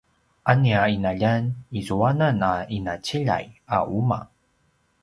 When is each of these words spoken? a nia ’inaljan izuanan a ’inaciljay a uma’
a 0.51 0.53
nia 0.61 0.79
’inaljan 0.93 1.43
izuanan 1.79 2.39
a 2.51 2.53
’inaciljay 2.79 3.45
a 3.79 3.85
uma’ 4.01 4.19